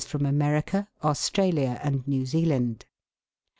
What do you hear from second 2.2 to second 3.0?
Zealand.